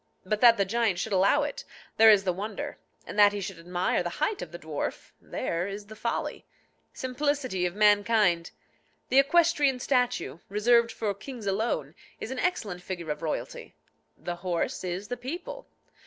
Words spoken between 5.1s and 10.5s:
there is the folly. Simplicity of mankind! The equestrian statue,